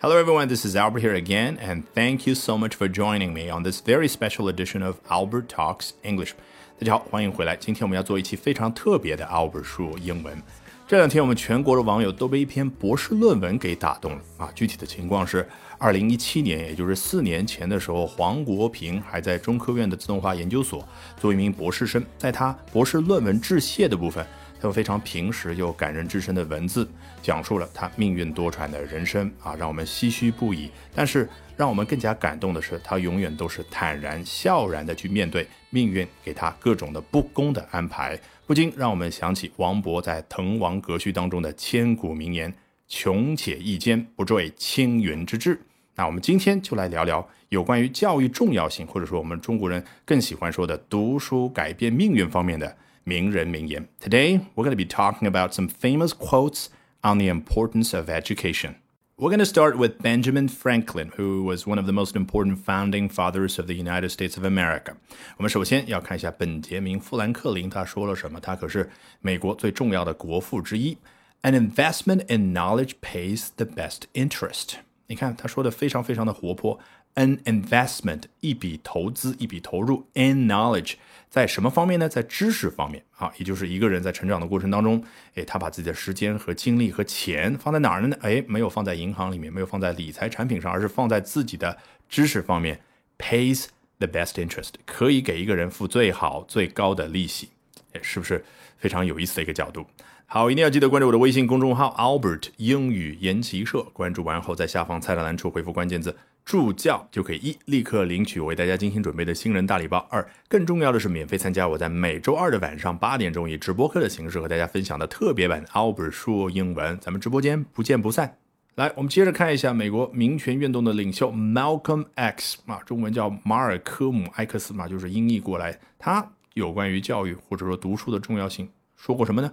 [0.00, 0.46] Hello, everyone.
[0.46, 3.80] This is Albert here again, and thank you so much for joining me on this
[3.80, 6.34] very special edition of Albert Talks English.
[6.78, 7.56] 大家好，欢迎回来。
[7.56, 10.40] 今天我们要做一期非常特别的 Albert 说英文。
[10.86, 14.48] 这两天我们全国的网友都被一篇博士论文给打动了啊！
[14.54, 15.46] 具体的情况是，
[15.78, 20.86] 二零一七年，也就是四年前的时候，黄国平还在中科院的自动化研究所
[21.20, 24.24] 做一名博士生，在他博士论文致谢的部分。
[24.60, 26.88] 他用非常平实又感人至深的文字，
[27.22, 30.70] 讲述了他命运多舛的人生啊，让我们唏嘘不已。
[30.94, 42.52] 但是，让我们更加感动的是，他永远都是坦然笑然的去面对命运给他各种的不公的安排，不禁让我们想起王勃在《滕王阁序》当中的千古名言
[42.88, 45.60] ：“穷且益坚，不坠青云之志。”
[45.94, 52.76] 那我们今天就来聊聊有关于教育重要性，或者说我们中国人更喜欢说的读书改变命运方面的。
[53.07, 53.87] 名人名言.
[53.99, 56.67] Today, we're going to be talking about some famous quotes
[57.01, 58.75] on the importance of education.
[59.15, 63.09] We're going to start with Benjamin Franklin, who was one of the most important founding
[63.09, 64.95] fathers of the United States of America.
[65.37, 68.39] 我们首先要看一下本杰明·富兰克林他说了什么。
[68.39, 68.89] 他可是
[69.21, 70.97] 美国最重要的国父之一。
[71.43, 74.75] An investment in knowledge pays the best interest.
[75.07, 76.79] 你看他说的非常非常的活泼。
[77.18, 80.06] An investment 一笔投资，一笔投入。
[80.14, 80.94] In knowledge
[81.28, 82.08] 在什么方面呢？
[82.08, 85.02] 在知识方面啊，也就是一个人在成长的过程当中，
[85.34, 88.16] 哎，他把自己的时间和精力和钱放在哪儿了呢？
[88.20, 91.76] 哎，没有放在银行里面，没有放在理财产品上，而是放在自己的
[92.08, 92.78] 知识方面
[93.18, 93.66] ，pays
[93.98, 97.48] the best interest，可以给一个人付最好最高的利息，
[97.94, 98.44] 哎，是不是
[98.76, 99.84] 非常有意思的一个角度？
[100.26, 106.16] 好，一定要记得关注我的微信公众号 Albert 英语研习社，关注完后在下方菜单栏处回复关键字。
[106.48, 109.98] 助教就可以一立刻领取我为大家精心准备的新人大礼包。
[110.08, 116.98] 二，更重要的是免费参加我在每周二的晚上八点钟以直播课的形式和大家分享的特别版 Albert 说英文。
[117.02, 118.38] 咱们直播间不见不散。
[118.76, 125.78] 来，我们接着看一下美国民权运动的领袖 Malcolm X 啊，中文叫马尔科姆埃克斯嘛，就是音译过来。
[125.98, 129.52] 他有关于教育或者说读书的重要性说过什么呢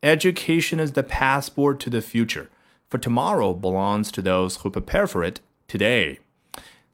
[0.00, 2.46] ？Education is the passport to the future,
[2.88, 6.18] for tomorrow belongs to those who prepare for it today.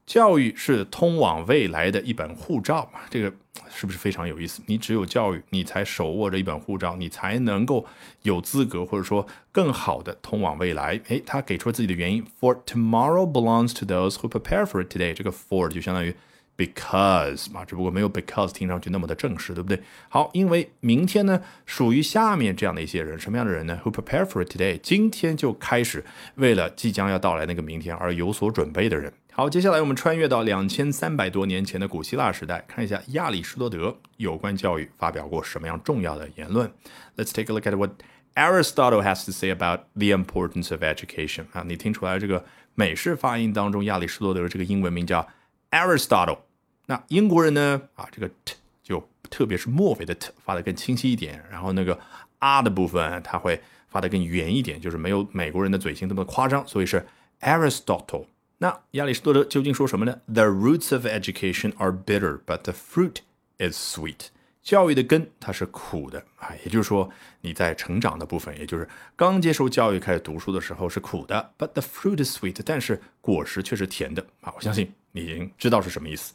[0.05, 2.99] 教育是通往未来的一本护照嘛？
[3.09, 3.33] 这个
[3.69, 4.61] 是不是非常有意思？
[4.65, 7.85] 你只有教育，你才手握着一本护照，你才能够
[8.23, 10.99] 有资格或者说更好的通往未来。
[11.07, 15.13] 诶，他给出了自己的原因：For tomorrow belongs to those who prepare for it today。
[15.13, 16.13] 这个 for 就相当于
[16.57, 19.81] because 嘛，只不过没有 because 听上去那么的正式，对不对？
[20.09, 24.77] 好，因为明天呢，属于下面这样的一些人，什么样的人呢？Who prepare for it today？
[24.83, 26.03] 今天就开始
[26.35, 29.13] 为了即将要到来那个明天而有所准备的人。
[29.35, 36.71] 好，接下来我们穿越到两千三百多年前的古希腊时代，看一下亚里士多德有关教育发表过什么样重要的言论。
[37.17, 37.93] Let's take a look at what
[38.35, 41.45] Aristotle has to say about the importance of education。
[41.51, 42.45] 啊，你听出来这个
[42.75, 45.27] 美式发音当中，亚里士多德这个英文名叫
[45.71, 46.37] Aristotle。
[46.85, 47.81] 那英国人呢？
[47.95, 51.99] 啊，这个 t 就特别是末尾的 t 发的更清晰一点，然后那个
[52.37, 57.03] r 的部分它会发的更圆一点，就是没有美国人的嘴型这么夸张，所以是
[57.41, 58.27] Aristotle。
[58.62, 60.20] 那亚里士多德究竟说什么呢？
[60.26, 63.18] The roots of education are bitter, but the fruit
[63.58, 64.28] is sweet。
[64.62, 67.08] 教育的根它是苦的啊，也就是说
[67.40, 68.86] 你在成长的部分，也就是
[69.16, 74.52] 刚接受教育开始读书的时候是苦的，but the fruit is sweet，但是果实却是甜的啊。
[74.54, 76.34] 我相信你已经知道是什么意思。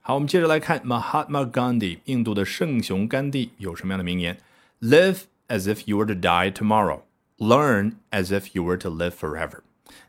[0.00, 4.38] 好，我们接着来看 Mahatma Gandhi，印度的圣雄甘地有什么样的名言？
[4.80, 7.00] Live as if you were to die tomorrow,
[7.38, 9.60] learn as if you were to live forever。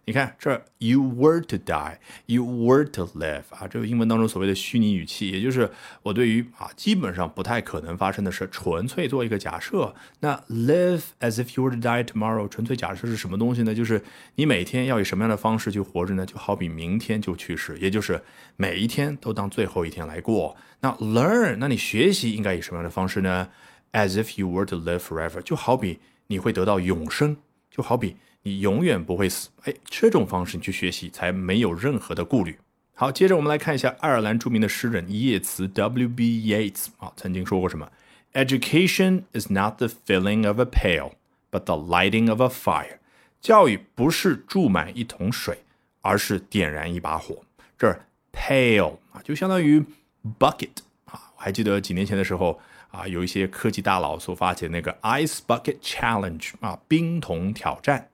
[0.05, 5.71] 你看这，you were to die，you were to live 啊，这个英文当中所谓的虚拟语气，也就是
[6.03, 9.95] 我对于啊基本上不太可能发生的事，纯粹做一个假设。
[10.21, 13.75] 那 live as if you were to die tomorrow，纯粹假设是什么东西呢？
[13.75, 14.03] 就是
[14.37, 16.25] 你每天要以什么样的方式去活着呢？
[16.25, 18.23] 就好比明天就去世，也就是
[18.57, 20.57] 每一天都当最后一天来过。
[20.81, 23.51] 那 learn，那你学习应该以什么样的方式呢
[23.93, 27.37] ？as if you were to live forever，就好比你会得到永生，
[27.71, 28.17] 就好比。
[28.49, 32.59] 你永远不会死，哎，这种方式你去学习才没有任何的顾虑。
[32.95, 36.25] 好，接着我们来看一下爱尔兰著名的诗人叶慈 （W.B.
[36.47, 37.91] Yeats） 啊，曾经说过什么
[38.33, 41.13] ？Education is not the filling of a pail,
[41.51, 42.97] but the lighting of a fire。
[43.41, 45.59] 教育不是注满一桶水，
[46.01, 47.45] 而是点燃一把火。
[47.77, 48.01] 这
[48.33, 49.85] pail 啊，就相当于
[50.39, 50.71] bucket
[51.05, 51.31] 啊。
[51.37, 52.59] 我还记得几年前的时候
[52.91, 58.09] 啊，有一些科技大佬所发起的那个 Ice Bucket Challenge 啊，冰桶挑战。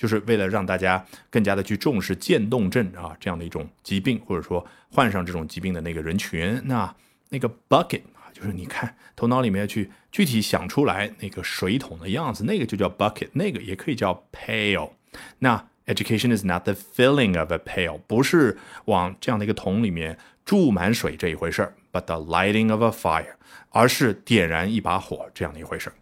[0.00, 6.58] 就是为了让大家更加的去重视渐冻症啊这样的一种疾病，或者说患上这种疾病的那个人群。
[6.64, 6.94] 那
[7.28, 14.92] 那个 bucket 啊，就是你看头脑里面去具体想出来那个水桶的样子，那个就叫 bucket，那个也可以叫 pail。
[15.40, 18.56] 那 Education is not the filling of a pail，不是
[18.86, 20.16] 往这样的一个桶里面
[20.46, 23.34] 注满水这一回事儿，but the lighting of a fire，
[23.68, 25.94] 而是点燃一把火这样的一回事儿。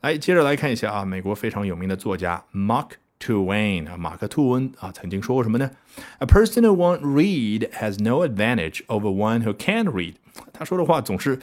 [0.00, 2.90] 来，接着来看一下啊，美国非常有名的作家 Mark
[3.22, 5.70] Twain 啊，马克·吐温啊，曾经说过什么呢
[6.18, 10.14] ？A person who won't read has no advantage over one who can't read。
[10.52, 11.38] 他说的话总是。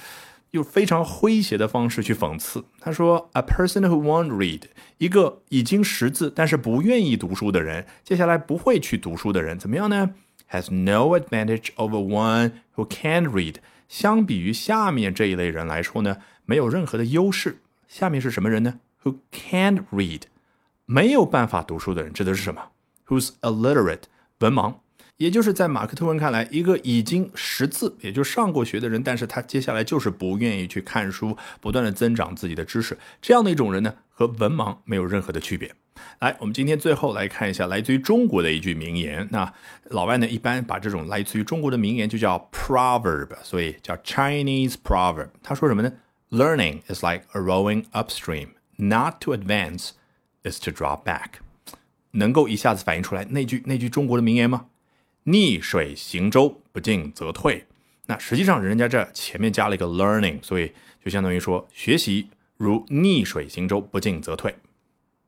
[0.52, 2.66] 用非常诙谐的方式去讽刺。
[2.80, 4.64] 他说：“A person who won't read，
[4.98, 10.16] 一个已经识字但是不愿意读书的人，接下来不会去读书的人，怎么样呢
[10.50, 13.58] ？Has no advantage over one who can't read。
[13.88, 17.60] 相比于下面这一类人来说呢，没有任何的优势。
[17.88, 20.24] 下面是什么人呢？Who can't read，
[20.91, 22.69] 没有办法读书的人，指的是什么
[23.06, 24.06] ？Who's illiterate，
[24.39, 24.74] 文盲。”
[25.18, 35.71] 也就是在马克·吐温看来，一个已经识字，也就上过学的人，但是他接下来就是不愿意去看书，不断的增长自己的知识，这样的一种人呢，和文盲没有任何的区别。
[36.21, 39.27] 来，我们今天最后来看一下来自于中国的一句名言。
[39.30, 39.53] 那
[39.89, 45.30] 老外呢，一般把这种来自于中国的名言就叫 proverb，所以叫 Chinese proverb。
[45.44, 45.94] 他说什么呢
[46.31, 49.89] ？Learning is like a rowing upstream，not to advance
[50.44, 51.39] is to draw back。
[52.12, 54.65] 能够一下子反映出来那句那句中国的名言吗？
[55.24, 57.65] 逆水行舟，不进则退。
[58.07, 60.71] 那实际上人家这前面加了一个 learning，所以
[61.03, 64.56] 就相当于说学习如逆水行舟，不进则退。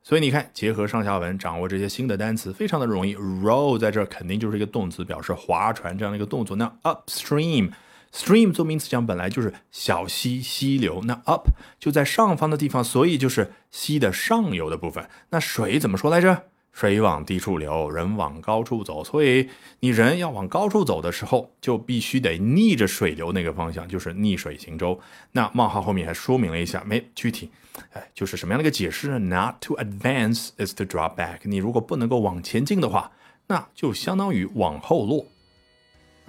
[0.04, 3.16] 所以你看，结合上下文，掌握这些新的单词，非常的容易。
[3.16, 6.58] row 在这肯定就是一个动词，表示划船这样的一个动作。
[6.58, 7.70] 那 upstream
[8.14, 11.02] Stream 做名词讲本来就是小溪、溪流。
[11.06, 11.50] 那 up
[11.80, 15.10] 就在上方的地方，所以就是溪的上游的部分。
[15.30, 16.44] 那水怎么说来着？
[16.74, 19.04] 水往低处流，人往高处走。
[19.04, 19.50] 所以
[19.82, 24.98] 你人要往高处走的时候，就必须得逆着水流那个方向，就是逆水行舟。
[25.34, 27.50] 那冒号后面还说明了一下，没具体，
[27.92, 31.40] 哎，就是什么样的一个解释呢？Not to advance is to drop back。
[31.44, 33.12] 你如果不能够往前进的话，
[33.48, 35.26] 那就相当于往后落。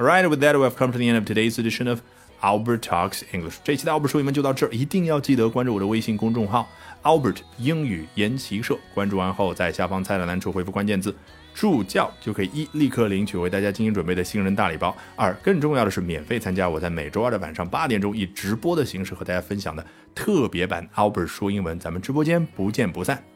[0.03, 2.03] Alright with that, we have come to the end of today's edition of
[2.43, 3.59] Albert Talks English。
[3.63, 6.69] 这期的 Albert 说英文就到这儿，一定要记得关注我的微信公众号。
[7.05, 11.15] Albert 英语研习社，关注完后，在下方菜单栏处回复关键字
[11.55, 23.32] “助教”，就可以一立刻领取为大家精心准备的新人大礼包；二更重要的是，免费参加我在每周二的晚上八点钟以直播的形式和大家分享的特别版 Albert 说英文，咱们直播间不见不散。